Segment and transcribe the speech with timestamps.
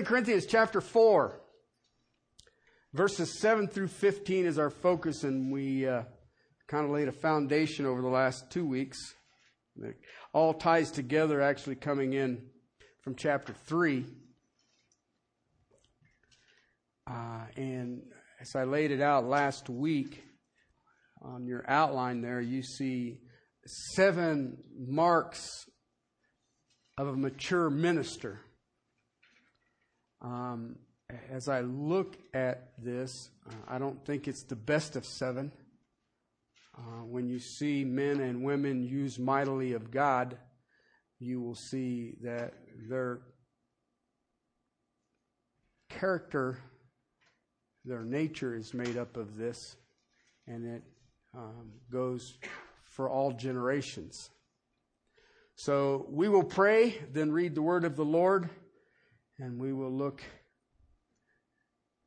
[0.00, 1.38] 2 Corinthians chapter 4,
[2.94, 6.04] verses 7 through 15 is our focus, and we uh,
[6.68, 8.96] kind of laid a foundation over the last two weeks.
[9.78, 9.96] It
[10.32, 12.46] all ties together, actually coming in
[13.02, 14.06] from chapter 3.
[17.06, 17.12] Uh,
[17.58, 18.00] and
[18.40, 20.24] as I laid it out last week,
[21.20, 23.18] on your outline there, you see
[23.66, 25.46] seven marks
[26.96, 28.40] of a mature minister.
[30.22, 30.76] Um,
[31.30, 35.52] as I look at this, uh, I don't think it's the best of seven.
[36.76, 40.36] Uh, when you see men and women use mightily of God,
[41.18, 42.54] you will see that
[42.88, 43.20] their
[45.88, 46.58] character,
[47.84, 49.76] their nature is made up of this,
[50.46, 50.82] and it
[51.36, 52.38] um, goes
[52.84, 54.30] for all generations.
[55.56, 58.48] So we will pray, then read the word of the Lord,
[59.40, 60.22] and we will look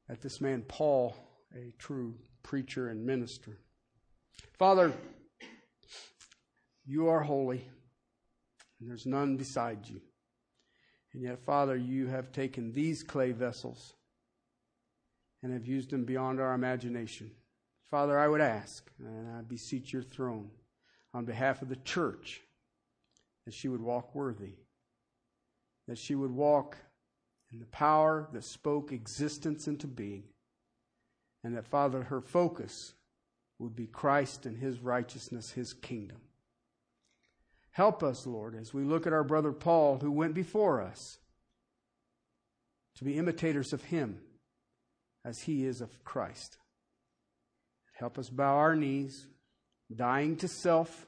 [0.07, 1.15] at this man, Paul,
[1.55, 3.57] a true preacher and minister.
[4.57, 4.93] Father,
[6.85, 7.67] you are holy,
[8.79, 9.99] and there's none beside you.
[11.13, 13.93] And yet, Father, you have taken these clay vessels
[15.41, 17.31] and have used them beyond our imagination.
[17.89, 20.49] Father, I would ask, and I beseech your throne
[21.13, 22.41] on behalf of the church,
[23.45, 24.53] that she would walk worthy,
[25.87, 26.77] that she would walk
[27.53, 30.23] in the power that spoke existence into being,
[31.43, 32.93] and that, Father, her focus
[33.59, 36.17] would be Christ and his righteousness, his kingdom.
[37.69, 41.19] Help us, Lord, as we look at our brother Paul, who went before us,
[42.95, 44.19] to be imitators of him
[45.23, 46.57] as he is of Christ.
[47.93, 49.27] Help us bow our knees,
[49.95, 51.07] dying to self,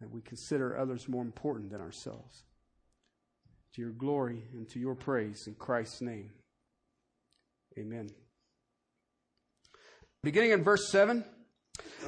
[0.00, 2.44] that we consider others more important than ourselves.
[3.76, 6.30] To your glory and to your praise in Christ's name.
[7.78, 8.08] Amen.
[10.22, 11.24] Beginning in verse 7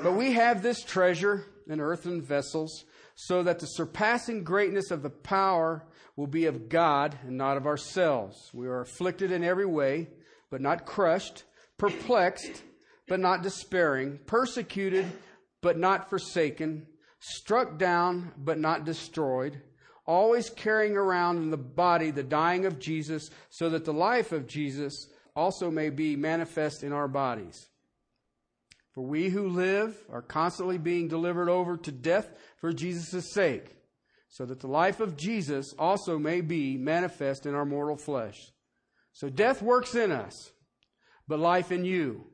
[0.03, 2.84] But we have this treasure in earthen vessels,
[3.15, 5.84] so that the surpassing greatness of the power
[6.17, 8.50] will be of God and not of ourselves.
[8.55, 10.09] We are afflicted in every way,
[10.50, 11.45] but not crushed,
[11.77, 12.62] perplexed
[13.09, 15.06] but not despairing, persecuted,
[15.62, 16.87] but not forsaken,
[17.19, 19.61] struck down, but not destroyed,
[20.08, 24.48] always carrying around in the body the dying of Jesus, so that the life of
[24.48, 27.69] Jesus also may be manifest in our bodies.
[28.92, 33.76] For we who live are constantly being delivered over to death for Jesus' sake,
[34.28, 38.50] so that the life of Jesus also may be manifest in our mortal flesh.
[39.12, 40.52] So death works in us,
[41.28, 42.26] but life in you.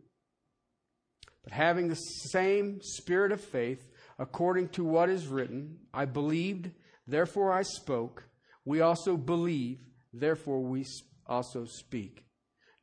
[1.43, 6.71] But having the same spirit of faith, according to what is written, I believed,
[7.07, 8.25] therefore I spoke.
[8.65, 9.79] We also believe,
[10.13, 10.87] therefore we
[11.27, 12.25] also speak.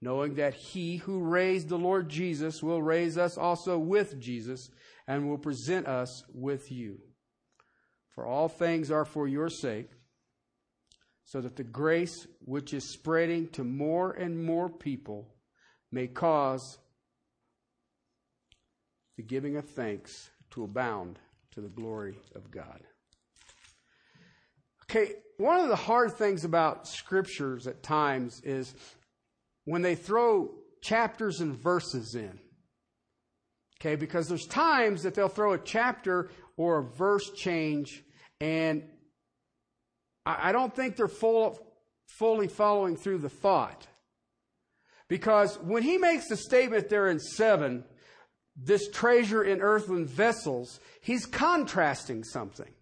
[0.01, 4.69] Knowing that he who raised the Lord Jesus will raise us also with Jesus
[5.07, 6.99] and will present us with you.
[8.15, 9.89] For all things are for your sake,
[11.23, 15.35] so that the grace which is spreading to more and more people
[15.91, 16.77] may cause
[19.17, 21.19] the giving of thanks to abound
[21.51, 22.81] to the glory of God.
[24.93, 28.75] Okay, one of the hard things about scriptures at times is
[29.63, 30.51] when they throw
[30.81, 32.37] chapters and verses in.
[33.79, 38.03] Okay, because there's times that they'll throw a chapter or a verse change,
[38.41, 38.83] and
[40.25, 41.57] I don't think they're full,
[42.07, 43.87] fully following through the thought.
[45.07, 47.85] Because when he makes the statement there in 7,
[48.57, 52.73] this treasure in earthen vessels, he's contrasting something.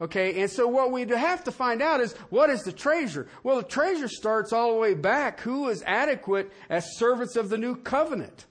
[0.00, 3.26] Okay, and so what we have to find out is what is the treasure?
[3.42, 5.40] Well, the treasure starts all the way back.
[5.40, 8.46] Who is adequate as servants of the new covenant?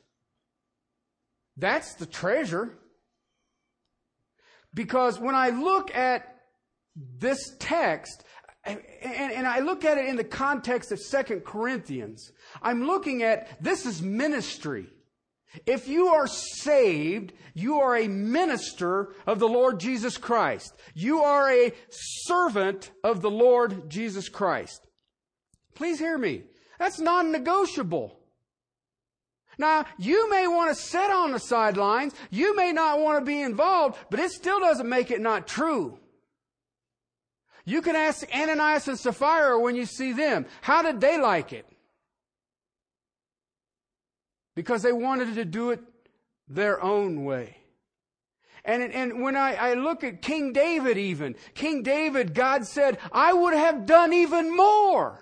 [1.56, 2.78] That's the treasure.
[4.74, 6.36] Because when I look at
[6.96, 8.26] this text,
[8.66, 13.64] and, and, I look at it in the context of Second Corinthians, I'm looking at
[13.64, 14.88] this is ministry.
[15.66, 20.74] If you are saved, you are a minister of the Lord Jesus Christ.
[20.94, 24.88] You are a servant of the Lord Jesus Christ.
[25.74, 26.44] Please hear me.
[26.80, 28.20] That's non negotiable.
[29.58, 32.14] Now, you may want to sit on the sidelines.
[32.30, 36.00] You may not want to be involved, but it still doesn't make it not true.
[37.66, 40.46] You can ask Ananias and Sapphira when you see them.
[40.62, 41.66] How did they like it?
[44.58, 45.80] Because they wanted to do it
[46.48, 47.58] their own way.
[48.66, 53.34] And, and when I, I look at King David even, King David, God said, I
[53.34, 55.20] would have done even more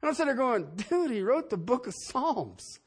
[0.00, 2.78] And I'm sitting there going, dude, he wrote the book of Psalms.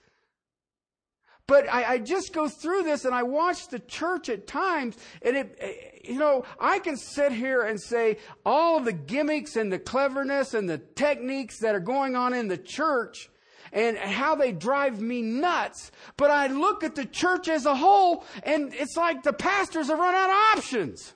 [1.48, 5.36] But I, I, just go through this and I watch the church at times and
[5.36, 10.54] it, you know, I can sit here and say all the gimmicks and the cleverness
[10.54, 13.30] and the techniques that are going on in the church
[13.72, 15.92] and how they drive me nuts.
[16.18, 20.00] But I look at the church as a whole and it's like the pastors have
[20.00, 21.14] run out of options.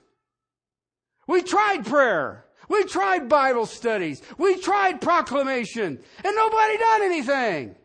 [1.26, 2.44] We tried prayer.
[2.68, 4.22] We tried Bible studies.
[4.38, 7.76] We tried proclamation and nobody done anything.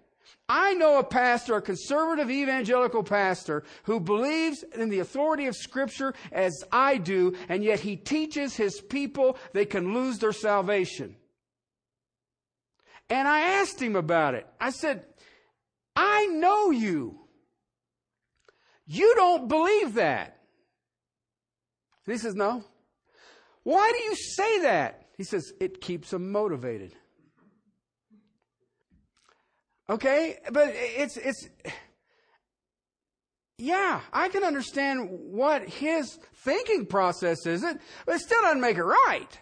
[0.52, 6.16] I know a pastor, a conservative evangelical pastor, who believes in the authority of Scripture
[6.32, 11.16] as I do, and yet he teaches his people they can lose their salvation.
[13.10, 14.48] And I asked him about it.
[14.60, 15.04] I said,
[15.96, 17.20] I know you.
[18.86, 20.40] You don't believe that.
[22.06, 22.64] And he says, No.
[23.64, 25.08] Why do you say that?
[25.18, 26.94] He says, It keeps them motivated.
[29.90, 30.38] Okay?
[30.52, 31.50] But it's, it's,
[33.58, 37.62] yeah, I can understand what his thinking process is,
[38.06, 39.40] but it still doesn't make it right.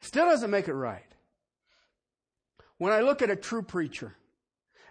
[0.00, 1.13] Still doesn't make it right.
[2.78, 4.16] When I look at a true preacher,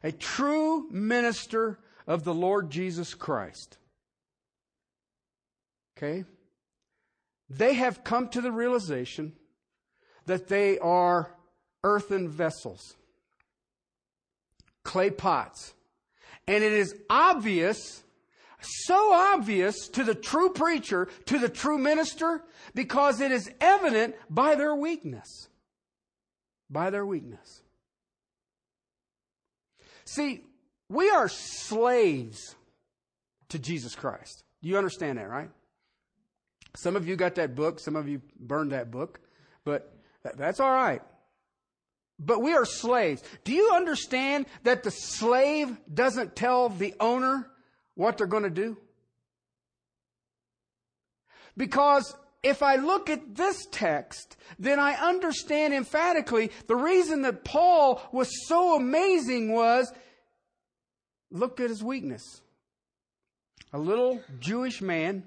[0.03, 3.77] a true minister of the Lord Jesus Christ,
[5.97, 6.25] okay,
[7.49, 9.33] they have come to the realization
[10.25, 11.35] that they are
[11.83, 12.95] earthen vessels
[14.83, 15.73] clay pots.
[16.47, 18.03] And it is obvious,
[18.61, 22.43] so obvious to the true preacher, to the true minister,
[22.75, 25.49] because it is evident by their weakness.
[26.69, 27.62] By their weakness.
[30.13, 30.41] See,
[30.89, 32.55] we are slaves
[33.49, 34.43] to Jesus Christ.
[34.61, 35.49] You understand that, right?
[36.75, 39.19] Some of you got that book, some of you burned that book,
[39.65, 39.91] but
[40.35, 41.01] that's all right.
[42.19, 43.23] But we are slaves.
[43.43, 47.49] Do you understand that the slave doesn't tell the owner
[47.95, 48.77] what they're going to do?
[51.57, 58.01] Because if I look at this text, then I understand emphatically the reason that Paul
[58.11, 59.91] was so amazing was
[61.31, 62.41] look at his weakness.
[63.71, 65.23] A little Jewish man,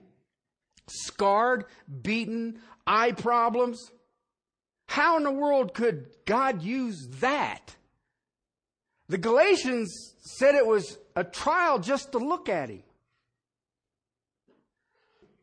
[0.86, 1.64] scarred,
[2.02, 3.90] beaten, eye problems,
[4.86, 7.74] how in the world could God use that?
[9.08, 12.82] The Galatians said it was a trial just to look at him.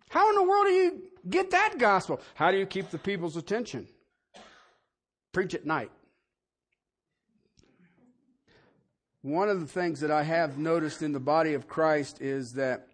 [0.09, 2.21] How in the world do you get that gospel?
[2.35, 3.87] How do you keep the people's attention?
[5.31, 5.91] Preach at night.
[9.21, 12.87] One of the things that I have noticed in the body of Christ is that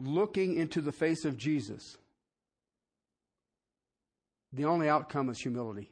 [0.00, 1.96] looking into the face of Jesus
[4.52, 5.90] the only outcome is humility.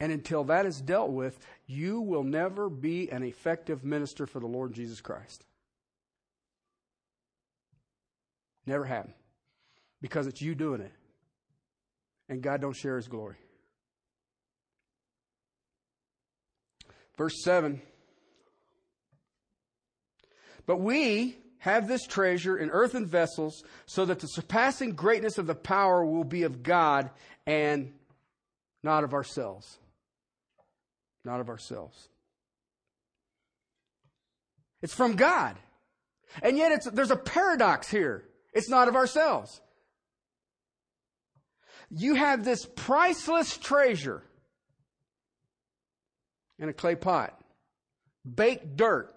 [0.00, 4.46] And until that is dealt with, you will never be an effective minister for the
[4.46, 5.44] Lord Jesus Christ.
[8.66, 9.14] Never happen.
[10.00, 10.92] Because it's you doing it.
[12.28, 13.36] And God don't share his glory.
[17.16, 17.80] Verse 7.
[20.66, 25.54] But we, have this treasure in earthen vessels so that the surpassing greatness of the
[25.54, 27.08] power will be of God
[27.46, 27.92] and
[28.82, 29.78] not of ourselves.
[31.24, 32.08] Not of ourselves.
[34.82, 35.56] It's from God.
[36.42, 38.24] And yet there's a paradox here.
[38.52, 39.60] It's not of ourselves.
[41.90, 44.22] You have this priceless treasure
[46.58, 47.38] in a clay pot,
[48.24, 49.14] baked dirt.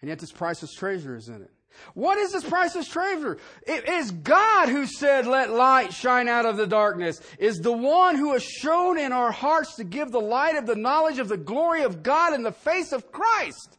[0.00, 1.50] And yet this priceless treasure is in it.
[1.94, 3.38] What is this priceless treasure?
[3.66, 8.16] It is God who said, let light shine out of the darkness, is the one
[8.16, 11.36] who has shown in our hearts to give the light of the knowledge of the
[11.36, 13.78] glory of God in the face of Christ.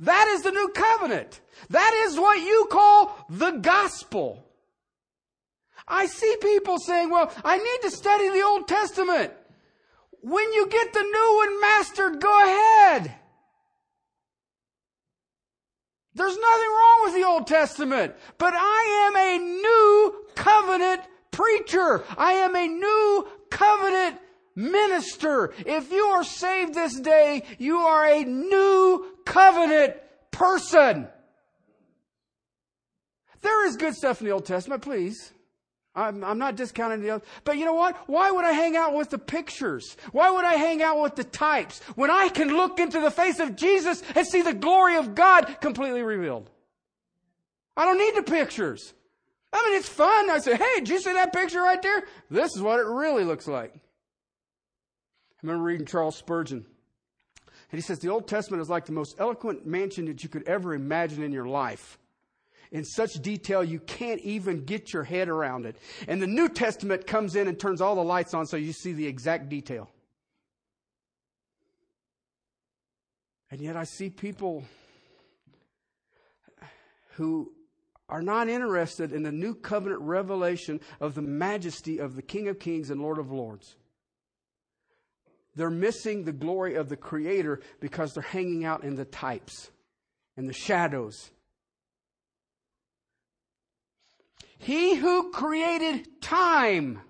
[0.00, 1.40] That is the new covenant.
[1.70, 4.46] That is what you call the gospel.
[5.86, 9.32] I see people saying, well, I need to study the Old Testament.
[10.22, 13.14] When you get the new one mastered, go ahead.
[16.14, 22.04] There's nothing wrong with the Old Testament, but I am a new covenant preacher.
[22.16, 24.18] I am a new covenant
[24.54, 25.54] minister.
[25.64, 29.96] If you are saved this day, you are a new covenant
[30.30, 31.08] person.
[33.42, 35.32] There is good stuff in the Old Testament, please.
[35.94, 37.24] I'm, I'm, not discounting the other.
[37.44, 37.96] But you know what?
[38.08, 39.96] Why would I hang out with the pictures?
[40.12, 43.40] Why would I hang out with the types when I can look into the face
[43.40, 46.48] of Jesus and see the glory of God completely revealed?
[47.76, 48.94] I don't need the pictures.
[49.52, 50.30] I mean, it's fun.
[50.30, 52.04] I say, hey, did you see that picture right there?
[52.30, 53.74] This is what it really looks like.
[53.74, 53.78] I
[55.42, 56.64] remember reading Charles Spurgeon.
[57.72, 60.46] And he says the Old Testament is like the most eloquent mansion that you could
[60.46, 61.98] ever imagine in your life.
[62.70, 65.76] In such detail, you can't even get your head around it.
[66.06, 68.92] And the New Testament comes in and turns all the lights on so you see
[68.92, 69.90] the exact detail.
[73.50, 74.64] And yet I see people
[77.16, 77.52] who
[78.08, 82.58] are not interested in the new covenant revelation of the majesty of the King of
[82.58, 83.76] Kings and Lord of Lords.
[85.54, 89.70] They're missing the glory of the Creator because they're hanging out in the types
[90.36, 91.30] and the shadows.
[94.58, 97.00] He who created time,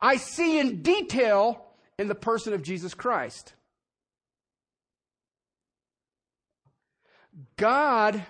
[0.00, 1.64] I see in detail
[1.98, 3.52] in the person of Jesus Christ.
[7.56, 8.24] God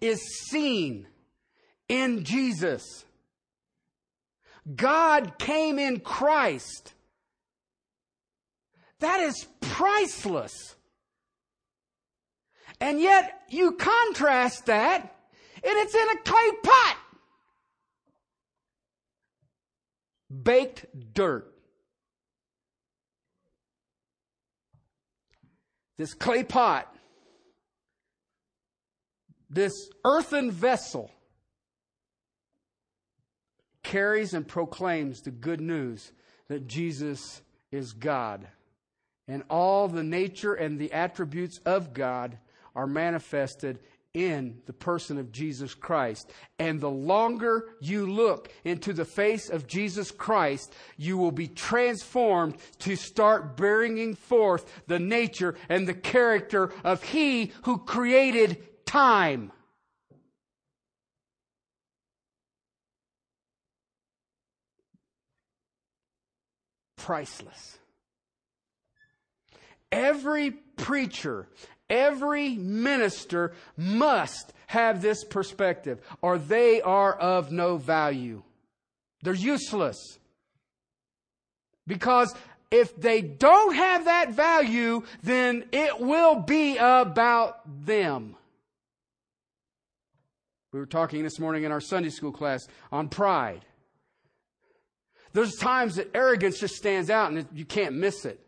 [0.00, 0.20] is
[0.50, 1.08] seen
[1.88, 3.04] in Jesus.
[4.74, 6.94] God came in Christ.
[9.00, 10.76] That is priceless.
[12.80, 15.00] And yet you contrast that
[15.54, 16.96] and it's in a clay pot.
[20.42, 21.52] Baked dirt.
[25.96, 26.94] This clay pot
[29.50, 31.10] this earthen vessel
[33.82, 36.12] carries and proclaims the good news
[36.48, 37.40] that Jesus
[37.72, 38.46] is God.
[39.28, 42.38] And all the nature and the attributes of God
[42.74, 43.78] are manifested
[44.14, 46.30] in the person of Jesus Christ.
[46.58, 52.56] And the longer you look into the face of Jesus Christ, you will be transformed
[52.80, 59.52] to start bringing forth the nature and the character of He who created time.
[66.96, 67.78] Priceless.
[69.90, 71.48] Every preacher,
[71.88, 78.42] every minister must have this perspective, or they are of no value.
[79.22, 80.18] They're useless.
[81.86, 82.34] Because
[82.70, 88.36] if they don't have that value, then it will be about them.
[90.72, 93.64] We were talking this morning in our Sunday school class on pride.
[95.32, 98.38] There's times that arrogance just stands out and you can't miss it.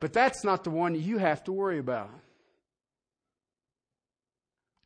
[0.00, 2.10] But that's not the one you have to worry about.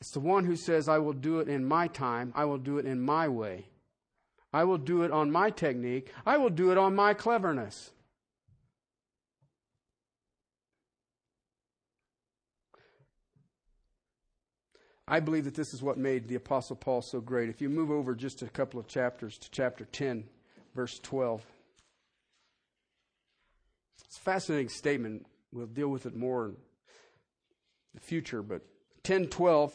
[0.00, 2.32] It's the one who says, I will do it in my time.
[2.36, 3.66] I will do it in my way.
[4.52, 6.12] I will do it on my technique.
[6.24, 7.90] I will do it on my cleverness.
[15.10, 17.48] I believe that this is what made the Apostle Paul so great.
[17.48, 20.24] If you move over just a couple of chapters to chapter 10,
[20.74, 21.42] verse 12,
[24.08, 25.26] it's a fascinating statement.
[25.52, 26.56] We'll deal with it more in
[27.94, 28.62] the future, but
[29.04, 29.72] 10:12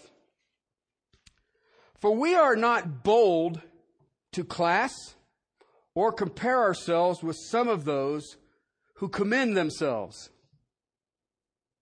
[2.00, 3.62] For we are not bold
[4.32, 4.92] to class
[5.94, 8.38] or compare ourselves with some of those
[8.96, 10.32] who commend themselves.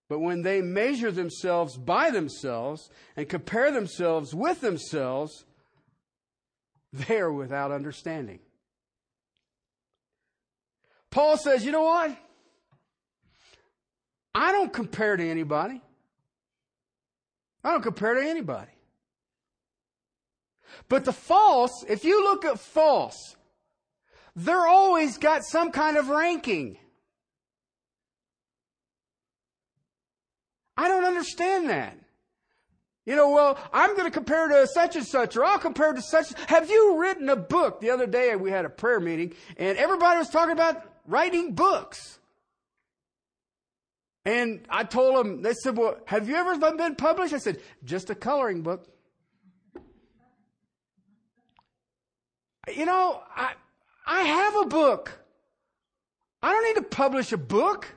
[0.10, 5.46] But when they measure themselves by themselves and compare themselves with themselves,
[6.92, 8.40] they are without understanding.
[11.10, 12.18] Paul says, you know what?
[14.34, 15.82] I don't compare to anybody.
[17.64, 18.72] I don't compare to anybody.
[20.88, 23.36] But the false, if you look at false,
[24.36, 26.78] they're always got some kind of ranking.
[30.78, 31.98] I don't understand that.
[33.06, 36.02] You know, well, I'm going to compare to such and such, or I'll compare to
[36.02, 36.34] such.
[36.48, 37.82] Have you written a book?
[37.82, 42.20] The other day we had a prayer meeting, and everybody was talking about writing books.
[44.24, 47.34] And I told them, they said, well, have you ever been published?
[47.34, 48.88] I said, just a coloring book.
[52.76, 53.54] You know, I,
[54.06, 55.12] I have a book.
[56.44, 57.88] I don't need to publish a book.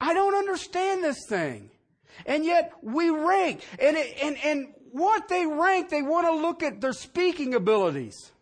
[0.00, 1.70] I don't understand this thing.
[2.24, 3.64] And yet we rank.
[3.78, 8.32] And, it, and, and what they rank, they want to look at their speaking abilities.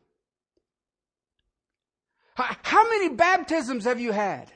[2.35, 4.53] How many baptisms have you had?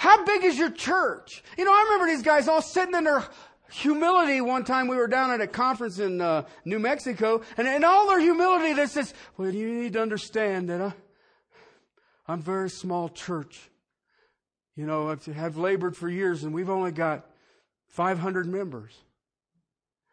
[0.00, 1.44] How big is your church?
[1.58, 3.22] You know, I remember these guys all sitting in their
[3.70, 7.84] humility one time we were down at a conference in uh, New Mexico, and in
[7.84, 10.94] all their humility, they says, well, you need to understand that I,
[12.26, 13.68] I'm a very small church.
[14.74, 17.26] You know, I've, have labored for years and we've only got
[17.88, 18.96] 500 members.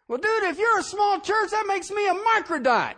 [0.09, 2.95] Well, dude, if you're a small church, that makes me a microdot.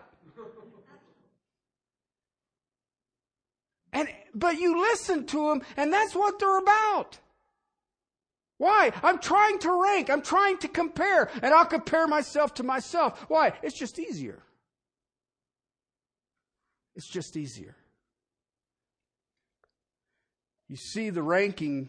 [3.93, 7.19] And, but you listen to them, and that's what they're about.
[8.57, 8.91] Why?
[9.03, 10.09] I'm trying to rank.
[10.09, 11.29] I'm trying to compare.
[11.41, 13.25] And I'll compare myself to myself.
[13.29, 13.53] Why?
[13.63, 14.43] It's just easier.
[16.95, 17.75] It's just easier.
[20.67, 21.87] You see the ranking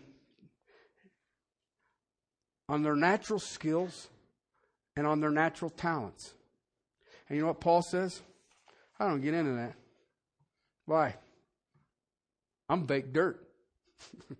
[2.68, 4.09] on their natural skills
[4.97, 6.32] and on their natural talents.
[7.28, 8.23] And you know what Paul says?
[8.99, 9.75] I don't get into that.
[10.87, 11.16] Why?
[12.71, 13.45] I'm baked dirt.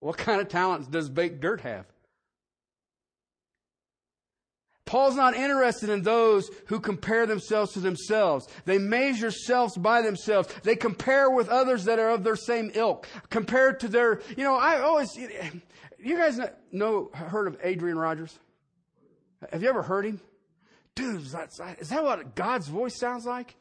[0.00, 1.84] what kind of talents does baked dirt have?
[4.84, 8.46] Paul's not interested in those who compare themselves to themselves.
[8.66, 10.48] They measure selves by themselves.
[10.62, 13.08] They compare with others that are of their same ilk.
[13.28, 16.38] Compared to their, you know, I always, you guys
[16.70, 18.38] know, heard of Adrian Rogers?
[19.50, 20.20] Have you ever heard him?
[20.94, 23.56] Dude, is that, is that what God's voice sounds like?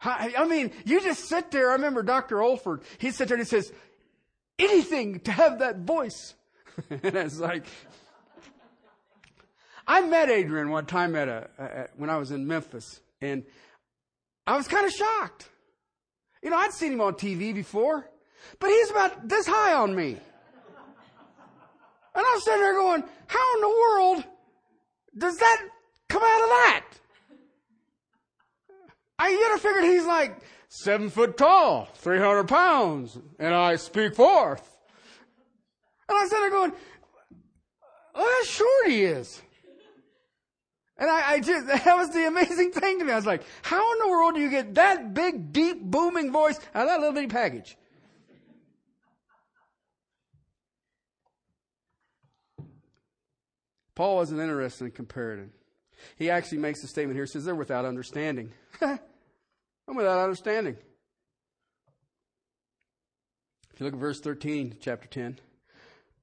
[0.00, 1.70] I mean, you just sit there.
[1.70, 2.36] I remember Dr.
[2.36, 3.72] Olford, he sat there and he says,
[4.58, 6.34] anything to have that voice.
[6.90, 7.64] and it's like,
[9.86, 13.44] I met Adrian one time at a, at, when I was in Memphis and
[14.46, 15.48] I was kind of shocked.
[16.42, 18.08] You know, I'd seen him on TV before.
[18.60, 20.16] But he's about this high on me.
[22.14, 24.24] And I'm sitting there going, how in the world
[25.16, 25.68] does that
[26.08, 26.84] come out of that?
[29.18, 30.36] I yet figured he's like
[30.68, 34.78] seven foot tall, 300 pounds, and I speak forth.
[36.08, 36.72] And sitting there going,
[38.14, 39.42] oh, how short he is.
[40.96, 43.12] And I, I, just, that was the amazing thing to me.
[43.12, 46.58] I was like, how in the world do you get that big, deep, booming voice
[46.74, 47.76] out of that little bitty package?
[53.94, 55.50] Paul wasn't interested in comparing.
[56.16, 57.24] He actually makes a statement here.
[57.24, 58.52] He says, They're without understanding.
[59.88, 60.76] I'm without understanding.
[63.72, 65.38] If you look at verse 13, chapter 10.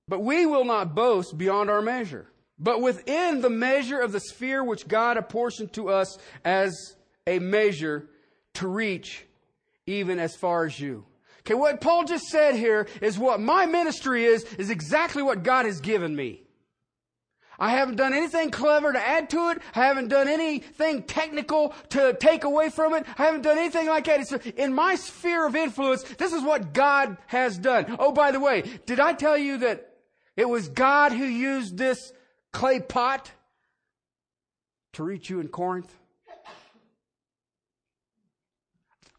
[0.08, 2.28] But we will not boast beyond our measure,
[2.60, 8.08] but within the measure of the sphere which God apportioned to us as a measure
[8.56, 9.25] to reach
[9.88, 11.06] even as far as you.
[11.39, 15.65] Okay, what Paul just said here is what my ministry is, is exactly what God
[15.65, 16.45] has given me.
[17.60, 19.62] I haven't done anything clever to add to it.
[19.74, 23.06] I haven't done anything technical to take away from it.
[23.18, 24.20] I haven't done anything like that.
[24.20, 26.04] It's in my sphere of influence.
[26.04, 27.96] This is what God has done.
[28.00, 29.89] Oh, by the way, did I tell you that
[30.36, 32.12] it was God who used this
[32.52, 33.32] clay pot
[34.94, 35.94] to reach you in Corinth?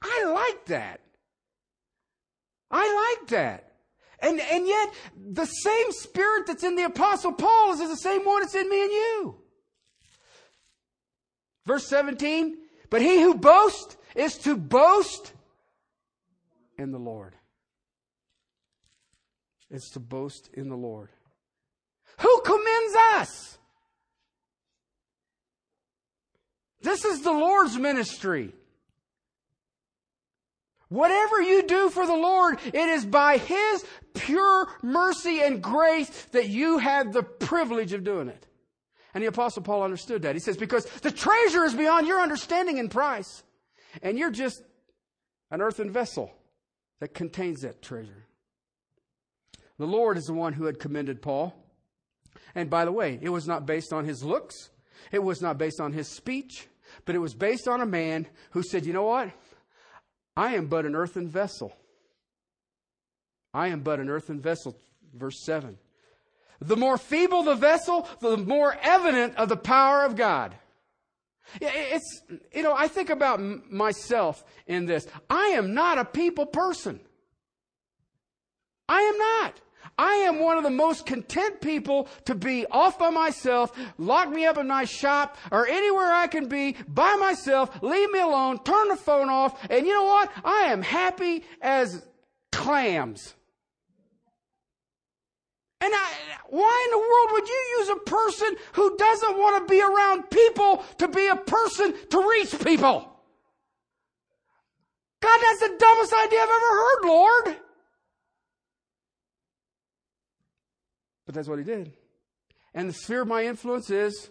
[0.03, 1.01] I like that.
[2.71, 3.66] I like that.
[4.21, 8.43] And, and yet, the same spirit that's in the apostle Paul is the same one
[8.43, 9.37] that's in me and you.
[11.67, 12.57] Verse 17,
[12.91, 15.33] but he who boasts is to boast
[16.79, 17.35] in the Lord.
[19.71, 21.11] It's to boast in the Lord.
[22.21, 23.59] Who commends us?
[26.81, 28.55] This is the Lord's ministry.
[30.89, 36.49] Whatever you do for the Lord, it is by His pure mercy and grace that
[36.49, 38.47] you have the privilege of doing it.
[39.13, 40.37] And the apostle Paul understood that.
[40.37, 43.43] He says, because the treasure is beyond your understanding and price.
[44.03, 44.63] And you're just
[45.51, 46.33] an earthen vessel
[47.01, 48.27] that contains that treasure.
[49.79, 51.55] The Lord is the one who had commended Paul.
[52.55, 54.71] And by the way, it was not based on his looks.
[55.13, 56.67] It was not based on his speech,
[57.05, 59.31] but it was based on a man who said, you know what?
[60.37, 61.75] I am but an earthen vessel.
[63.55, 64.77] I am but an earthen vessel.
[65.15, 65.79] Verse 7.
[66.61, 70.55] The more feeble the vessel, the more evident of the power of God.
[71.61, 72.23] It's,
[72.53, 75.07] you know, I think about myself in this.
[75.31, 77.01] I am not a people person.
[78.89, 79.61] I am not.
[79.99, 84.45] I am one of the most content people to be off by myself, lock me
[84.45, 88.89] up in my shop, or anywhere I can be by myself, leave me alone, turn
[88.89, 90.31] the phone off, and you know what?
[90.45, 92.07] I am happy as
[92.53, 93.35] clams.
[95.81, 96.13] And I,
[96.49, 100.31] why in the world would you use a person who doesn't want to be around
[100.31, 103.13] people to be a person to reach people?
[105.23, 107.57] God, that's the dumbest idea I've ever heard, Lord.
[111.27, 111.93] But that's what he did.
[112.73, 114.31] And the sphere of my influence is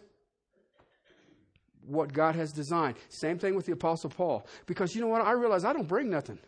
[1.85, 2.95] what God has designed.
[3.09, 4.47] Same thing with the Apostle Paul.
[4.65, 5.21] Because you know what?
[5.21, 6.39] I realize I don't bring nothing.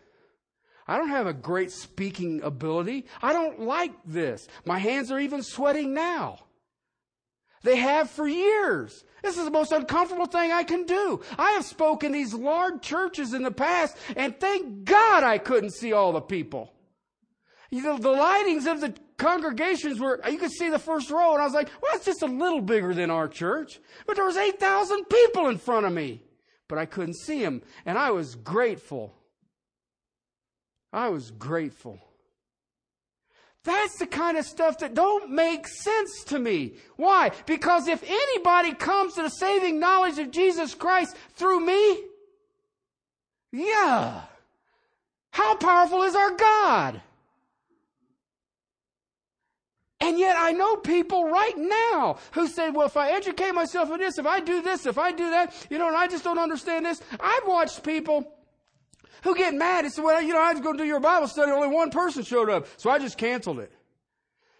[0.87, 3.05] I don't have a great speaking ability.
[3.21, 4.47] I don't like this.
[4.65, 6.39] My hands are even sweating now.
[7.63, 9.03] They have for years.
[9.21, 11.21] This is the most uncomfortable thing I can do.
[11.37, 15.91] I have spoken these large churches in the past, and thank God I couldn't see
[15.91, 16.71] all the people.
[17.69, 21.41] You know, the lightings of the congregations were, you could see the first row, and
[21.41, 23.79] I was like, well, it's just a little bigger than our church.
[24.05, 26.21] But there was 8,000 people in front of me.
[26.67, 29.15] But I couldn't see them, and I was grateful.
[30.91, 31.99] I was grateful.
[33.63, 36.75] That's the kind of stuff that don't make sense to me.
[36.95, 37.31] Why?
[37.45, 41.99] Because if anybody comes to the saving knowledge of Jesus Christ through me,
[43.51, 44.21] yeah.
[45.31, 47.01] How powerful is our God?
[49.99, 53.97] And yet I know people right now who say, well, if I educate myself in
[53.97, 56.37] this, if I do this, if I do that, you know, and I just don't
[56.37, 57.01] understand this.
[57.19, 58.31] I've watched people
[59.23, 61.27] who get mad and say, well, you know, I was going to do your Bible
[61.27, 61.51] study.
[61.51, 62.67] Only one person showed up.
[62.77, 63.71] So I just canceled it.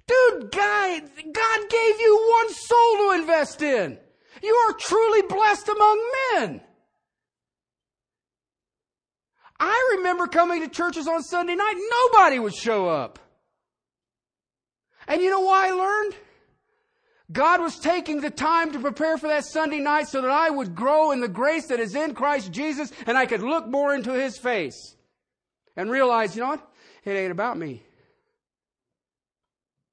[0.07, 3.99] Dude, guy, God gave you one soul to invest in.
[4.41, 6.61] You are truly blessed among men.
[9.59, 13.19] I remember coming to churches on Sunday night, nobody would show up.
[15.07, 16.15] And you know why I learned?
[17.31, 20.75] God was taking the time to prepare for that Sunday night so that I would
[20.75, 24.11] grow in the grace that is in Christ Jesus and I could look more into
[24.13, 24.95] His face
[25.75, 26.71] and realize, you know what?
[27.03, 27.83] It ain't about me.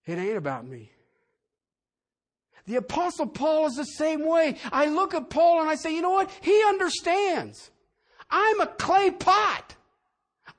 [0.07, 0.91] It ain't about me.
[2.67, 4.57] The apostle Paul is the same way.
[4.73, 6.31] I look at Paul and I say, you know what?
[6.41, 7.71] He understands.
[8.31, 9.75] I'm a clay pot.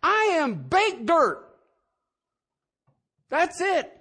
[0.04, 1.42] I am baked dirt.
[3.30, 3.92] That's it.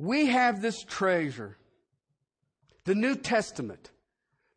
[0.00, 1.58] We have this treasure,
[2.84, 3.90] the New Testament,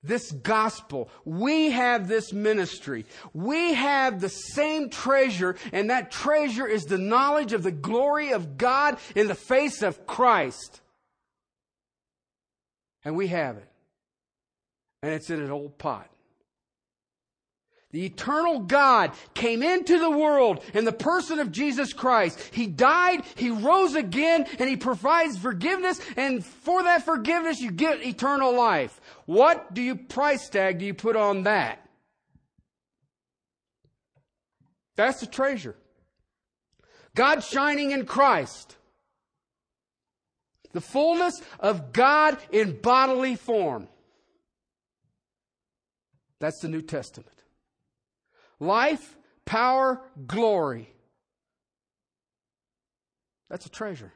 [0.02, 1.10] this gospel.
[1.26, 3.06] We have this ministry.
[3.34, 8.58] We have the same treasure, and that treasure is the knowledge of the glory of
[8.58, 10.80] God in the face of Christ.
[13.04, 13.68] And we have it.
[15.02, 16.10] And it's in an old pot.
[17.94, 22.40] The eternal God came into the world in the person of Jesus Christ.
[22.52, 28.04] He died, He rose again, and He provides forgiveness, and for that forgiveness you get
[28.04, 29.00] eternal life.
[29.28, 31.88] What do you price tag do you put on that?
[34.96, 35.76] That's the treasure.
[37.14, 38.76] God shining in Christ.
[40.72, 43.88] The fullness of God in bodily form.
[46.40, 47.33] That's the New Testament
[48.64, 50.90] life, power, glory.
[53.50, 54.14] That's a treasure.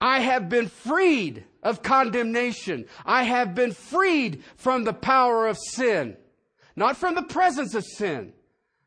[0.00, 2.86] I have been freed of condemnation.
[3.04, 6.16] I have been freed from the power of sin.
[6.76, 8.32] Not from the presence of sin,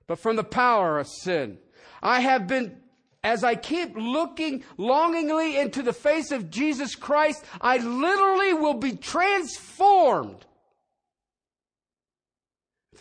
[0.07, 1.57] but from the power of sin.
[2.01, 2.77] I have been,
[3.23, 8.95] as I keep looking longingly into the face of Jesus Christ, I literally will be
[8.95, 10.45] transformed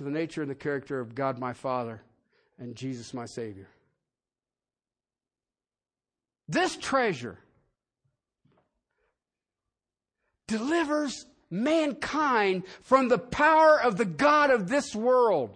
[0.01, 2.01] to the nature and the character of God my Father
[2.59, 3.69] and Jesus my Savior.
[6.49, 7.37] This treasure
[10.49, 15.55] delivers mankind from the power of the God of this world.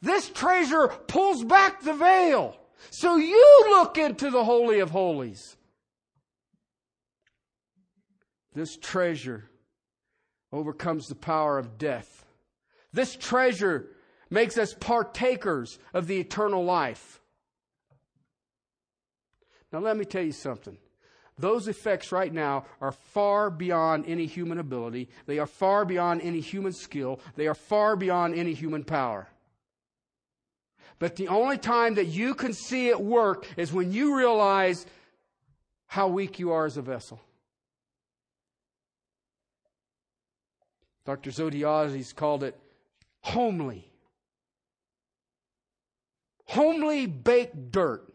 [0.00, 2.56] This treasure pulls back the veil
[2.90, 5.56] so you look into the Holy of Holies.
[8.54, 9.50] This treasure
[10.52, 12.17] overcomes the power of death
[12.92, 13.88] this treasure
[14.30, 17.20] makes us partakers of the eternal life.
[19.72, 20.78] Now, let me tell you something.
[21.38, 25.08] Those effects right now are far beyond any human ability.
[25.26, 27.20] They are far beyond any human skill.
[27.36, 29.28] They are far beyond any human power.
[30.98, 34.84] But the only time that you can see it work is when you realize
[35.86, 37.20] how weak you are as a vessel.
[41.06, 41.30] Dr.
[41.30, 42.58] Zodhiates called it
[43.20, 43.90] homely.
[46.46, 48.12] Homely baked dirt.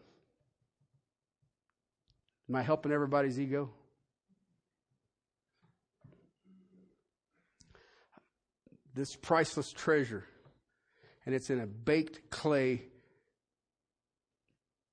[2.48, 3.70] Am I helping everybody's ego?
[8.94, 10.24] This priceless treasure,
[11.26, 12.82] and it's in a baked clay,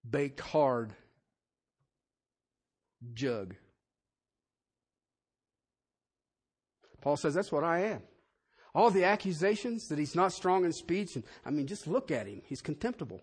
[0.09, 0.93] baked hard
[3.13, 3.55] jug.
[7.01, 8.01] Paul says, That's what I am.
[8.73, 12.27] All the accusations that he's not strong in speech, and I mean, just look at
[12.27, 12.41] him.
[12.45, 13.21] He's contemptible.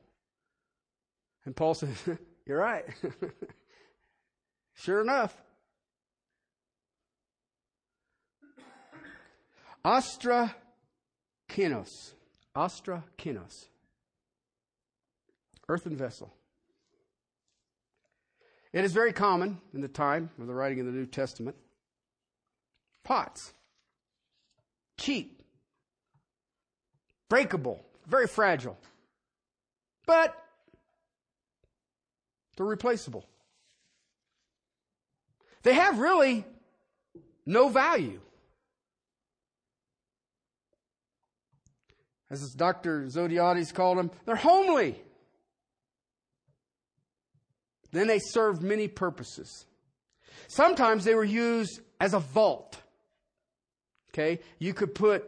[1.45, 1.97] And Paul says,
[2.47, 2.85] You're right.
[4.75, 5.37] sure enough.
[9.85, 10.55] Astra
[11.49, 12.13] kinos.
[12.55, 13.67] Astra kinos.
[15.69, 16.33] Earthen vessel.
[18.73, 21.57] It is very common in the time of the writing of the New Testament.
[23.05, 23.53] Pots.
[24.99, 25.38] Cheap.
[27.29, 27.85] Breakable.
[28.07, 28.79] Very fragile.
[30.07, 30.35] But
[32.57, 33.25] they're replaceable.
[35.63, 36.47] They have really
[37.45, 38.21] no value.
[42.31, 43.07] As Dr.
[43.07, 45.01] Zodhiates called them, they're homely.
[47.91, 49.67] Then they served many purposes.
[50.47, 52.77] Sometimes they were used as a vault.
[54.13, 54.41] Okay?
[54.59, 55.25] You could put,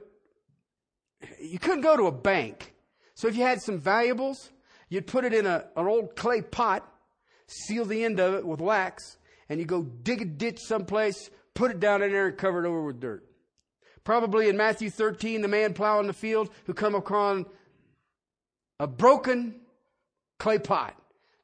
[1.40, 2.74] you couldn't go to a bank.
[3.14, 4.50] So if you had some valuables,
[4.88, 6.90] you'd put it in a, an old clay pot,
[7.46, 11.70] seal the end of it with wax, and you go dig a ditch someplace, put
[11.70, 13.24] it down in there and cover it over with dirt.
[14.04, 17.46] Probably in Matthew 13, the man plowing the field who come upon
[18.78, 19.60] a broken
[20.38, 20.96] clay pot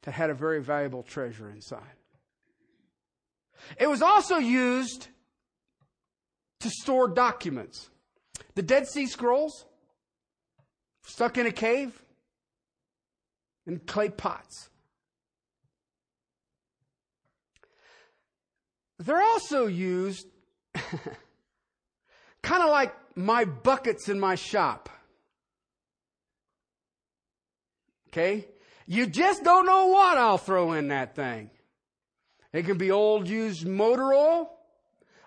[0.02, 1.82] that had a very valuable treasure inside.
[3.78, 5.08] It was also used
[6.60, 7.90] to store documents.
[8.54, 9.65] The Dead Sea Scrolls,
[11.06, 12.02] stuck in a cave,
[13.66, 14.68] in clay pots.
[18.98, 20.26] They're also used
[22.42, 24.88] kind of like my buckets in my shop.
[28.08, 28.48] Okay?
[28.86, 31.50] You just don't know what I'll throw in that thing.
[32.52, 34.50] It can be old used motor oil,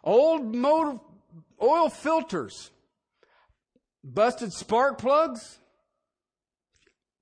[0.03, 0.99] old motor
[1.61, 2.71] oil filters,
[4.03, 5.58] busted spark plugs,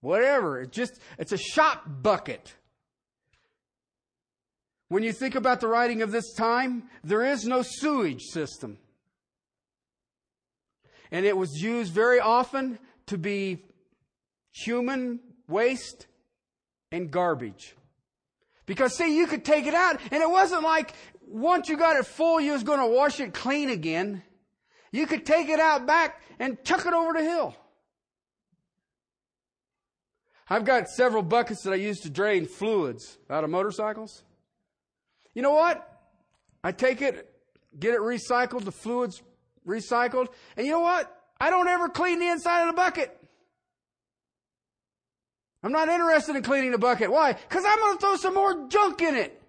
[0.08, 0.62] whatever.
[0.62, 2.56] It's just, it's a shop bucket.
[4.88, 8.78] When you think about the writing of this time, there is no sewage system.
[11.12, 13.66] And it was used very often to be
[14.54, 16.08] human waste
[16.90, 17.76] and garbage.
[18.66, 20.94] Because see, you could take it out and it wasn't like
[21.28, 24.24] once you got it full, you was going to wash it clean again.
[24.94, 27.56] You could take it out back and chuck it over the hill.
[30.50, 34.24] I've got several buckets that I use to drain fluids out of motorcycles.
[35.34, 35.88] You know what?
[36.64, 37.30] I take it,
[37.78, 39.22] get it recycled, the fluids
[39.68, 41.14] recycled, and you know what?
[41.40, 43.14] I don't ever clean the inside of the bucket.
[45.64, 47.12] I'm not interested in cleaning the bucket.
[47.12, 47.34] Why?
[47.34, 49.42] Because I'm going to throw some more junk in it.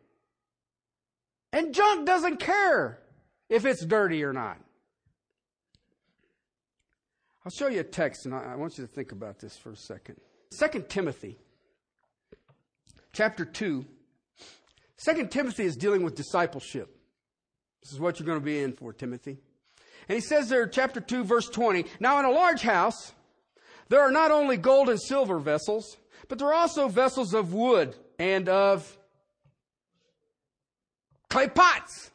[1.53, 2.99] And junk doesn't care
[3.49, 4.59] if it's dirty or not.
[7.45, 9.77] I'll show you a text, and I want you to think about this for a
[9.77, 10.17] second.
[10.51, 11.39] Second Timothy,
[13.13, 13.85] chapter 2.
[14.97, 16.97] Second Timothy is dealing with discipleship.
[17.83, 19.39] This is what you're going to be in for, Timothy.
[20.09, 23.13] And he says there, chapter 2, verse 20, Now in a large house,
[23.89, 25.97] there are not only gold and silver vessels,
[26.29, 28.99] but there are also vessels of wood and of
[31.29, 32.11] clay pots.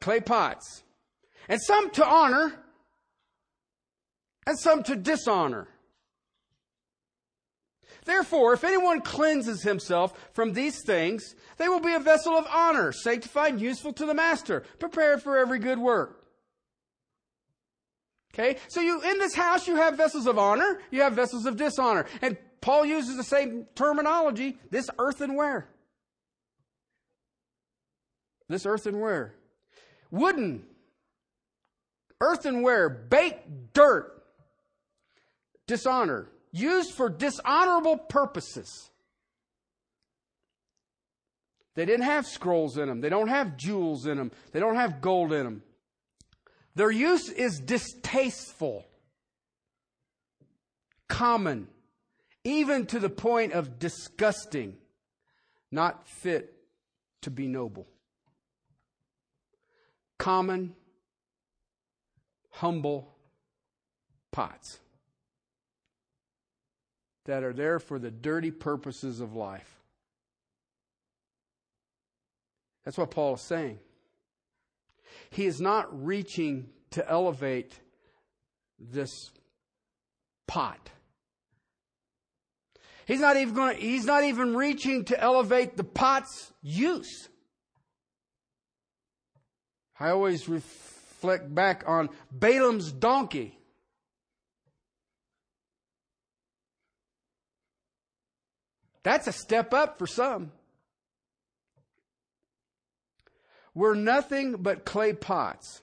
[0.00, 0.82] Clay pots.
[1.48, 2.54] And some to honor,
[4.50, 5.68] and some to dishonor.
[8.04, 12.90] Therefore, if anyone cleanses himself from these things, they will be a vessel of honor,
[12.90, 16.26] sanctified useful to the master, prepared for every good work.
[18.34, 18.58] Okay?
[18.68, 22.06] So you, in this house, you have vessels of honor, you have vessels of dishonor.
[22.20, 25.68] And Paul uses the same terminology, this earthenware.
[28.48, 29.36] This earthenware.
[30.10, 30.64] Wooden.
[32.20, 34.19] Earthenware, baked dirt.
[35.70, 36.26] Dishonor.
[36.50, 38.90] Used for dishonorable purposes.
[41.76, 43.00] They didn't have scrolls in them.
[43.00, 44.32] They don't have jewels in them.
[44.50, 45.62] They don't have gold in them.
[46.74, 48.84] Their use is distasteful,
[51.08, 51.68] common,
[52.42, 54.76] even to the point of disgusting,
[55.70, 56.52] not fit
[57.22, 57.86] to be noble.
[60.18, 60.74] Common,
[62.50, 63.14] humble
[64.32, 64.80] pots
[67.30, 69.78] that are there for the dirty purposes of life.
[72.84, 73.78] That's what Paul is saying.
[75.30, 77.78] He is not reaching to elevate
[78.80, 79.30] this
[80.48, 80.90] pot.
[83.06, 87.28] He's not even going to, he's not even reaching to elevate the pot's use.
[90.00, 93.56] I always reflect back on Balaam's donkey.
[99.02, 100.52] That's a step up for some.
[103.74, 105.80] We're nothing but clay pots.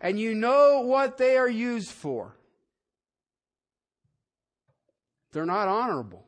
[0.00, 2.36] and you know what they are used for.
[5.32, 6.24] They're not honorable.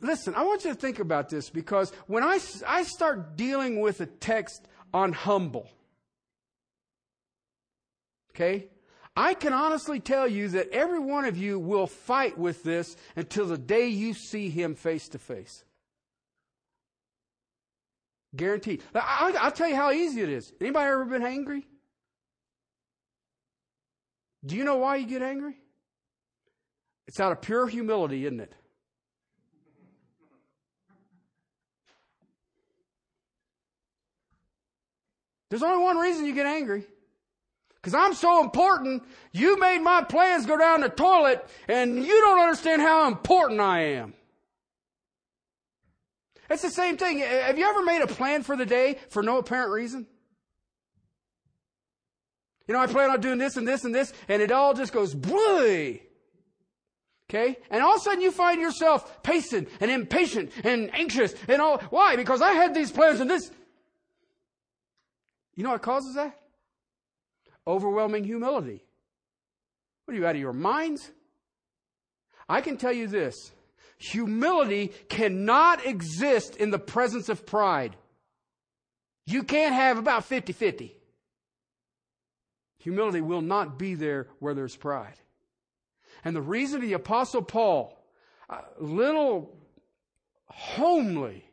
[0.00, 4.00] Listen, I want you to think about this because when I, I start dealing with
[4.00, 5.68] a text on humble,
[8.30, 8.68] okay,
[9.16, 13.46] I can honestly tell you that every one of you will fight with this until
[13.46, 15.64] the day you see him face to face.
[18.34, 18.82] Guaranteed.
[18.92, 20.52] I, will tell you how easy it is.
[20.60, 21.64] Anybody ever been angry?
[24.44, 25.54] Do you know why you get angry?
[27.06, 28.52] It's out of pure humility, isn't it?
[35.50, 36.84] There's only one reason you get angry.
[37.84, 42.40] Because I'm so important, you made my plans go down the toilet, and you don't
[42.40, 44.14] understand how important I am.
[46.48, 47.18] It's the same thing.
[47.18, 50.06] Have you ever made a plan for the day for no apparent reason?
[52.66, 54.94] You know, I plan on doing this and this and this, and it all just
[54.94, 56.00] goes boy.
[57.28, 57.58] Okay?
[57.68, 61.80] And all of a sudden you find yourself pacing and impatient and anxious and all.
[61.90, 62.16] Why?
[62.16, 63.50] Because I had these plans and this.
[65.54, 66.40] You know what causes that?
[67.66, 68.84] Overwhelming humility.
[70.04, 71.10] What are you out of your minds?
[72.48, 73.34] I can tell you this.
[73.98, 77.96] Humility cannot exist in the presence of pride.
[79.26, 80.94] You can't have about 50 50.
[82.78, 85.14] Humility will not be there where there's pride.
[86.22, 87.98] And the reason the Apostle Paul,
[88.50, 89.56] a little
[90.46, 91.48] homely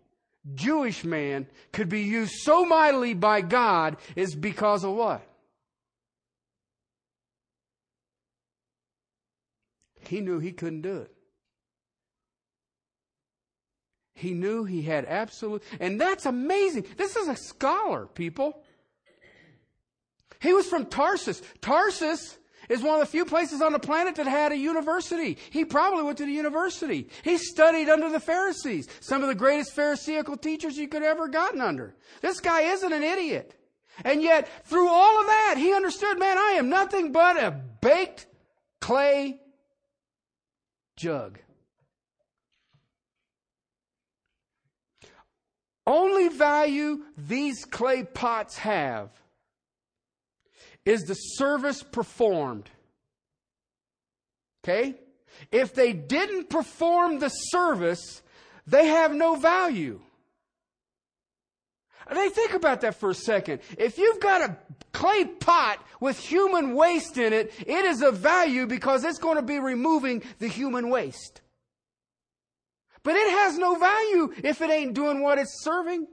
[0.54, 5.26] Jewish man, could be used so mightily by God is because of what?
[10.12, 11.12] He knew he couldn't do it.
[14.14, 16.86] He knew he had absolute, and that's amazing.
[16.98, 18.62] This is a scholar, people.
[20.42, 21.42] He was from Tarsus.
[21.62, 25.38] Tarsus is one of the few places on the planet that had a university.
[25.50, 27.08] He probably went to the university.
[27.24, 31.62] He studied under the Pharisees, some of the greatest Pharisaical teachers you could ever gotten
[31.62, 31.96] under.
[32.20, 33.56] This guy isn't an idiot.
[34.04, 38.26] And yet, through all of that, he understood, man, I am nothing but a baked
[38.82, 39.40] clay
[41.02, 41.40] jug.
[45.88, 49.10] Only value these clay pots have
[50.86, 52.70] is the service performed.
[54.64, 54.96] Okay?
[55.52, 58.22] If they didn't perform the service,
[58.68, 60.02] they have no value.
[62.12, 63.62] I mean, think about that for a second.
[63.78, 64.58] If you've got a
[64.92, 69.42] clay pot with human waste in it, it is of value because it's going to
[69.42, 71.40] be removing the human waste.
[73.04, 76.06] But it has no value if it ain't doing what it's serving.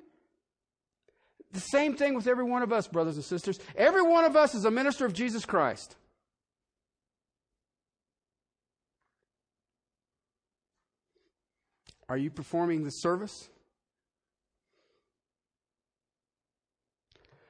[1.50, 3.58] The same thing with every one of us, brothers and sisters.
[3.74, 5.96] Every one of us is a minister of Jesus Christ.
[12.08, 13.50] Are you performing the service?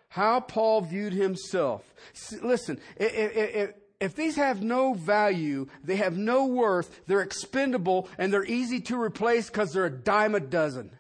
[0.09, 1.95] How Paul viewed himself.
[2.43, 8.81] Listen, if, these have no value, they have no worth, they're expendable, and they're easy
[8.83, 10.91] to replace because they're a dime a dozen.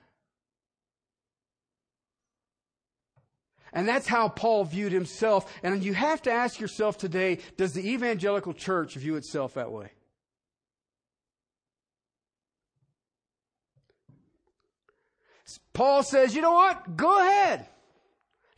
[3.73, 5.53] And that's how Paul viewed himself.
[5.63, 9.91] And you have to ask yourself today does the evangelical church view itself that way?
[15.73, 16.97] Paul says, you know what?
[16.97, 17.67] Go ahead.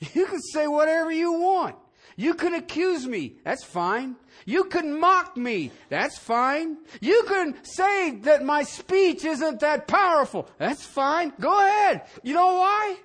[0.01, 1.76] You can say whatever you want.
[2.16, 3.36] You can accuse me.
[3.44, 4.16] That's fine.
[4.44, 5.70] You can mock me.
[5.88, 6.78] That's fine.
[7.01, 10.48] You can say that my speech isn't that powerful.
[10.59, 11.32] That's fine.
[11.40, 12.03] Go ahead.
[12.22, 12.96] You know why?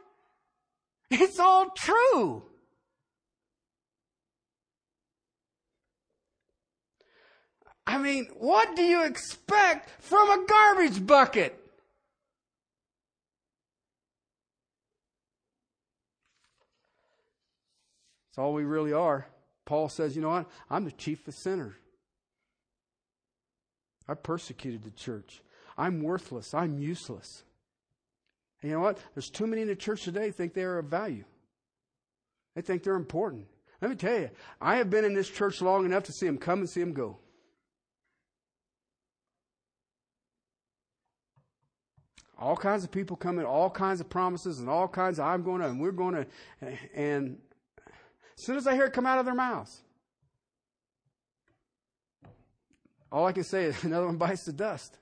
[1.11, 2.43] It's all true.
[7.87, 11.64] I mean, what do you expect from a garbage bucket?
[18.35, 19.25] It's all we really are.
[19.63, 20.49] Paul says, you know what?
[20.69, 21.73] I'm the chief of sinners.
[24.09, 25.41] I persecuted the church.
[25.77, 26.53] I'm worthless.
[26.53, 27.45] I'm useless.
[28.61, 28.97] And you know what?
[29.13, 31.23] There's too many in the church today think they are of value.
[32.55, 33.47] They think they're important.
[33.81, 34.29] Let me tell you,
[34.59, 36.91] I have been in this church long enough to see them come and see them
[36.91, 37.19] go.
[42.37, 45.41] All kinds of people come in, all kinds of promises, and all kinds of I'm
[45.41, 46.27] going to, and we're going to,
[46.93, 47.37] and
[48.37, 49.81] as soon as I hear it come out of their mouths,
[53.11, 54.97] all I can say is another one bites the dust.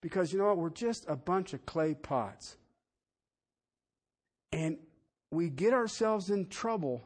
[0.00, 0.58] Because you know what?
[0.58, 2.56] We're just a bunch of clay pots.
[4.52, 4.78] And
[5.30, 7.02] we get ourselves in trouble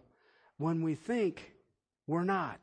[0.57, 1.53] when we think
[2.07, 2.59] we're not.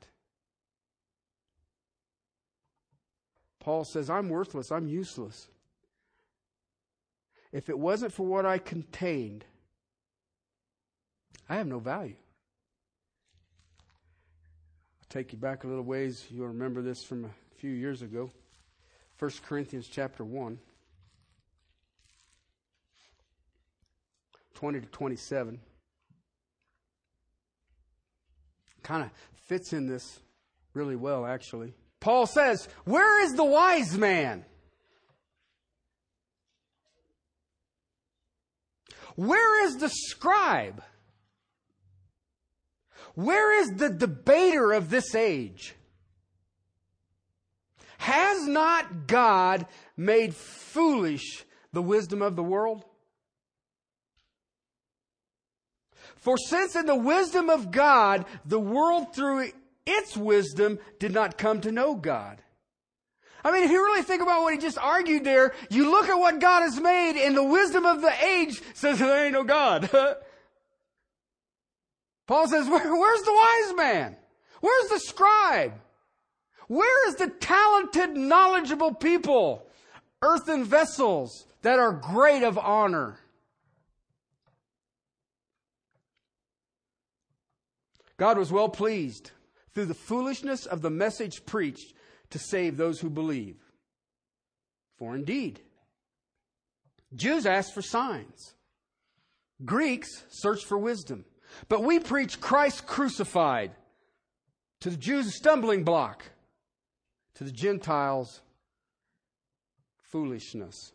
[3.59, 5.47] Paul says, I'm worthless, I'm useless.
[7.53, 9.45] If it wasn't for what I contained,
[11.49, 12.15] I have no value.
[15.01, 16.25] I'll take you back a little ways.
[16.29, 18.31] You'll remember this from a few years ago.
[19.19, 20.57] 1 Corinthians chapter 1.
[24.55, 25.59] 20 to 27
[28.83, 29.09] kind of
[29.45, 30.19] fits in this
[30.73, 31.73] really well, actually.
[31.99, 34.45] Paul says, Where is the wise man?
[39.15, 40.83] Where is the scribe?
[43.16, 45.76] Where is the debater of this age?
[47.99, 52.84] Has not God made foolish the wisdom of the world?
[56.18, 59.51] For since in the wisdom of God, the world through
[59.86, 62.41] its wisdom did not come to know God.
[63.43, 66.16] I mean, if you really think about what he just argued there, you look at
[66.16, 69.89] what God has made and the wisdom of the age says there ain't no God.
[72.28, 74.15] Paul says, Where, where's the wise man?
[74.61, 75.74] Where's the scribe?
[76.67, 79.67] Where is the talented, knowledgeable people?
[80.21, 83.19] Earthen vessels that are great of honor.
[88.17, 89.32] God was well pleased
[89.74, 91.93] through the foolishness of the message preached
[92.30, 93.57] to save those who believe.
[94.97, 95.59] For indeed,
[97.13, 98.53] Jews asked for signs,
[99.65, 101.26] Greeks searched for wisdom,
[101.69, 103.71] but we preach Christ crucified.
[104.81, 106.25] To the Jews, a stumbling block,
[107.35, 108.41] to the Gentiles,
[110.11, 110.91] foolishness.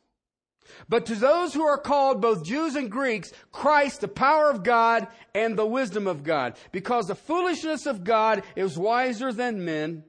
[0.88, 5.08] But to those who are called, both Jews and Greeks, Christ, the power of God
[5.34, 6.58] and the wisdom of God.
[6.72, 10.04] Because the foolishness of God is wiser than men,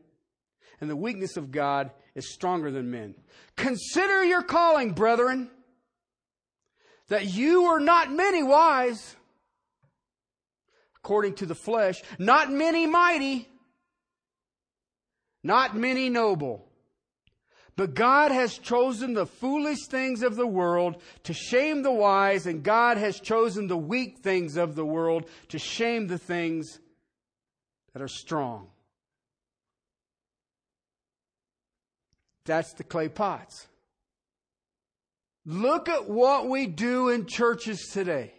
[0.81, 3.15] and the weakness of God is stronger than men.
[3.55, 5.49] Consider your calling, brethren,
[7.07, 9.15] that you are not many wise,
[11.03, 13.47] according to the flesh, not many mighty,
[15.43, 16.69] not many noble
[17.79, 22.61] but God has chosen the foolish things of the world to shame the wise, and
[22.61, 26.81] God has chosen the weak things of the world to shame the things
[27.93, 28.67] that are strong.
[32.43, 33.67] That's the clay pots.
[35.45, 38.33] Look at what we do in churches today.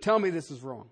[0.00, 0.88] Tell me this is wrong.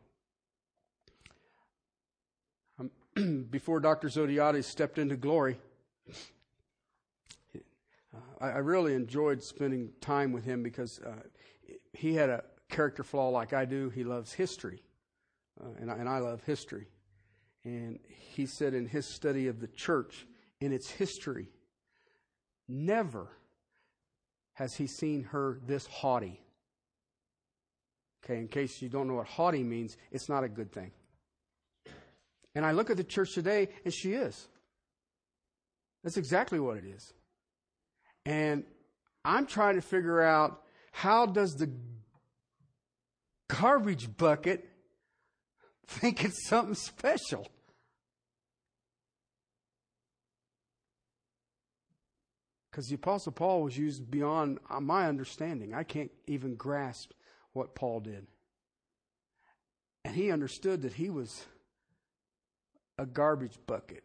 [2.78, 2.90] Um,
[3.50, 4.08] before Dr.
[4.08, 5.58] Zodhiates stepped into glory,
[8.40, 11.14] I, I really enjoyed spending time with him because uh,
[11.92, 13.88] he had a character flaw like I do.
[13.90, 14.82] He loves history,
[15.60, 16.88] uh, and, I, and I love history.
[17.64, 17.98] And
[18.34, 20.26] he said in his study of the church,
[20.60, 21.48] in its history,
[22.68, 23.28] never
[24.54, 26.40] has he seen her this haughty.
[28.24, 30.90] Okay, in case you don't know what haughty means, it's not a good thing.
[32.56, 34.48] And I look at the church today, and she is.
[36.02, 37.12] That's exactly what it is.
[38.24, 38.64] And
[39.26, 41.70] I'm trying to figure out how does the
[43.48, 44.66] garbage bucket
[45.86, 47.46] think it's something special?
[52.70, 55.74] Because the Apostle Paul was used beyond uh, my understanding.
[55.74, 57.10] I can't even grasp
[57.52, 58.26] what Paul did.
[60.06, 61.44] And he understood that he was
[62.98, 64.04] a garbage bucket.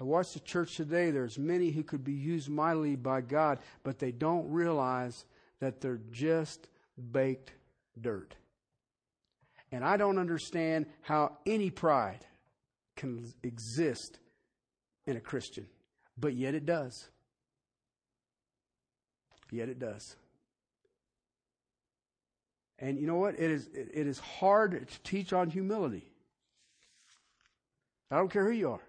[0.00, 1.10] I watch the church today.
[1.10, 5.24] There's many who could be used mightily by God, but they don't realize
[5.60, 6.68] that they're just
[7.10, 7.52] baked
[8.00, 8.36] dirt.
[9.72, 12.24] And I don't understand how any pride
[12.96, 14.18] can exist
[15.06, 15.66] in a Christian,
[16.16, 17.08] but yet it does.
[19.50, 20.14] Yet it does.
[22.78, 23.34] And you know what?
[23.34, 26.08] It is, it is hard to teach on humility.
[28.10, 28.82] I don't care who you are.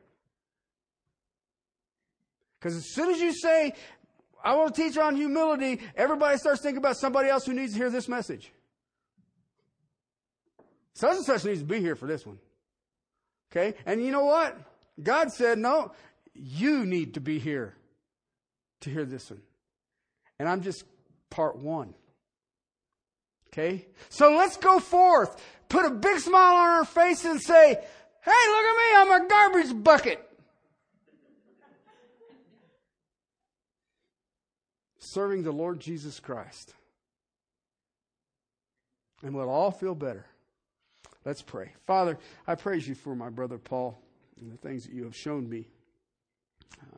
[2.60, 3.74] Because as soon as you say,
[4.44, 7.78] I want to teach on humility, everybody starts thinking about somebody else who needs to
[7.78, 8.52] hear this message.
[10.94, 12.40] Such and such needs to be here for this one.
[13.52, 13.78] Okay?
[13.86, 14.58] And you know what?
[15.02, 15.94] God said, no,
[16.34, 17.76] you need to be here
[18.82, 19.42] to hear this one.
[20.38, 20.84] And I'm just
[21.30, 21.94] part one.
[23.48, 23.88] Okay?
[24.10, 25.42] So let's go forth.
[25.70, 27.84] Put a big smile on our face and say,
[28.24, 30.30] hey, look at me, I'm a garbage bucket.
[35.10, 36.74] serving the Lord Jesus Christ.
[39.24, 40.26] and we'll all feel better.
[41.26, 41.74] Let's pray.
[41.86, 42.18] Father,
[42.48, 44.00] I praise you for my brother Paul
[44.40, 45.68] and the things that you have shown me.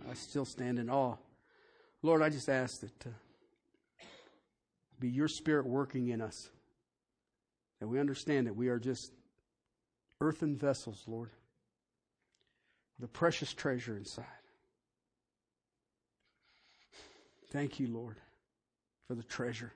[0.10, 1.16] I still stand in awe.
[2.04, 3.10] Lord, I just ask that uh,
[5.00, 6.50] be your spirit working in us.
[7.80, 9.12] That we understand that we are just
[10.22, 11.32] earthen vessels, Lord.
[13.00, 14.26] The precious treasure inside.
[17.50, 18.18] Thank you, Lord,
[19.08, 19.74] for the treasure,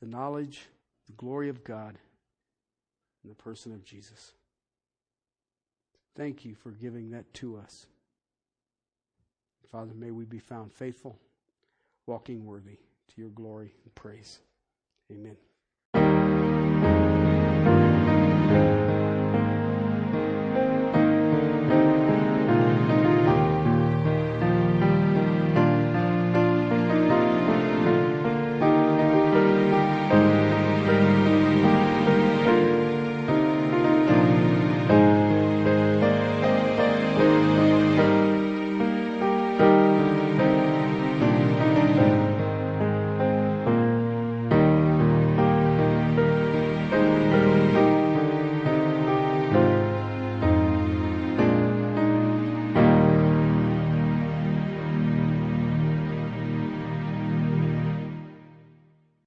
[0.00, 0.62] the knowledge,
[1.06, 1.96] the glory of God
[3.22, 4.32] in the person of Jesus.
[6.16, 7.86] Thank you for giving that to us.
[9.70, 11.18] Father, may we be found faithful,
[12.06, 12.78] walking worthy
[13.08, 14.40] to your glory and praise.
[15.12, 15.36] Amen.